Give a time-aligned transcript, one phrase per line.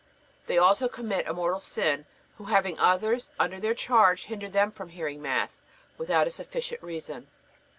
[0.47, 2.07] They also commit a mortal sin
[2.39, 5.61] who, having others under their charge, hinder them from hearing Mass,
[5.95, 7.27] without a sufficient reason.